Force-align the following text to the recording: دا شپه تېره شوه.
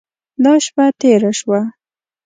دا 0.43 0.53
شپه 0.65 0.85
تېره 0.99 1.31
شوه. 1.39 1.61